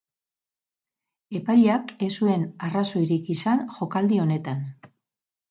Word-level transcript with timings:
Epaileak 1.39 1.93
ez 2.07 2.09
zuen 2.23 2.47
arrazoirik 2.69 3.31
izan 3.35 3.63
jokaldi 3.77 4.21
honetan. 4.27 4.67